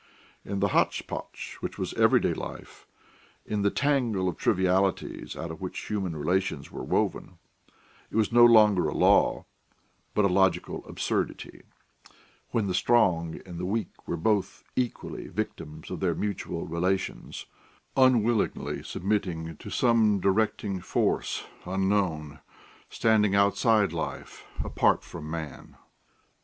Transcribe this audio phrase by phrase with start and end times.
[0.43, 2.87] In the hotchpotch which was everyday life,
[3.45, 7.37] in the tangle of trivialities out of which human relations were woven,
[8.09, 9.45] it was no longer a law,
[10.15, 11.61] but a logical absurdity,
[12.49, 17.45] when the strong and the weak were both equally victims of their mutual relations,
[17.95, 22.39] unwillingly submitting to some directing force, unknown,
[22.89, 25.77] standing outside life, apart from man.